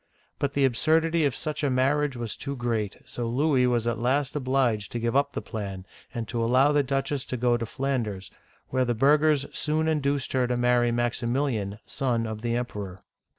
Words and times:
But 0.39 0.53
the 0.55 0.65
absurdity 0.65 1.25
of 1.25 1.35
such 1.35 1.63
a 1.63 1.69
marriage 1.69 2.17
was 2.17 2.35
too 2.35 2.55
great, 2.55 2.97
so 3.05 3.27
Louis 3.29 3.67
was 3.67 3.85
at 3.85 3.99
last 3.99 4.35
obliged 4.35 4.91
to 4.93 4.99
give 4.99 5.15
up 5.15 5.33
the 5.33 5.43
plan, 5.43 5.85
and 6.11 6.27
to 6.29 6.41
al 6.41 6.47
low 6.47 6.73
the 6.73 6.81
duchess 6.81 7.23
to 7.25 7.37
go 7.37 7.55
to 7.55 7.67
Flanders, 7.67 8.31
where 8.69 8.83
the 8.83 8.95
burghers 8.95 9.45
soon 9.55 9.87
induced 9.87 10.33
her 10.33 10.47
to 10.47 10.57
marry 10.57 10.91
Maximil'ian, 10.91 11.77
son 11.85 12.25
of 12.25 12.41
the 12.41 12.55
Emperor. 12.55 12.99